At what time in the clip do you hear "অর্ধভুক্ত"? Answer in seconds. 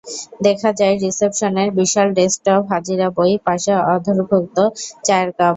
3.85-4.57